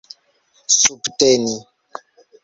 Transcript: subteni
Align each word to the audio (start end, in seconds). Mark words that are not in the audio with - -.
subteni 0.79 1.55